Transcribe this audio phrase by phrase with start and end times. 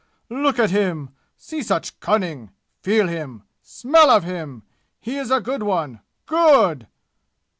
[0.31, 1.11] Look at him!
[1.37, 2.49] See such cunning!
[2.81, 3.43] Feel him!
[3.61, 4.63] Smell of him!
[4.99, 6.87] He is a good one good!"